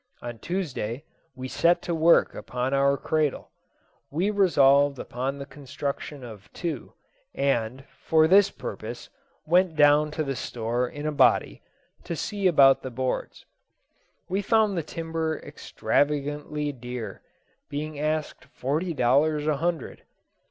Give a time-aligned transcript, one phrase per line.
[0.23, 1.03] On Tuesday,
[1.35, 3.51] we set to work upon our cradle.
[4.09, 6.93] We resolved upon the construction of two;
[7.35, 9.09] and, for this purpose,
[9.45, 11.61] went down to the store in a body,
[12.05, 13.45] to see about the boards.
[14.27, 17.21] We found the timber extravagantly dear,
[17.69, 20.01] being asked forty dollars a hundred.